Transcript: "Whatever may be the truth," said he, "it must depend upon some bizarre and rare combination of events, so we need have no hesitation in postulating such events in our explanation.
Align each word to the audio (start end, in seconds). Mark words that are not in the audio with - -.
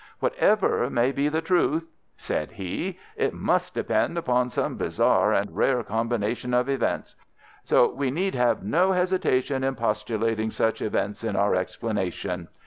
"Whatever 0.19 0.89
may 0.89 1.11
be 1.11 1.29
the 1.29 1.43
truth," 1.43 1.87
said 2.17 2.53
he, 2.53 2.97
"it 3.15 3.35
must 3.35 3.75
depend 3.75 4.17
upon 4.17 4.49
some 4.49 4.75
bizarre 4.75 5.31
and 5.31 5.55
rare 5.55 5.83
combination 5.83 6.55
of 6.55 6.67
events, 6.67 7.15
so 7.63 7.87
we 7.93 8.09
need 8.09 8.33
have 8.33 8.63
no 8.63 8.93
hesitation 8.93 9.63
in 9.63 9.75
postulating 9.75 10.49
such 10.49 10.81
events 10.81 11.23
in 11.23 11.35
our 11.35 11.53
explanation. 11.53 12.47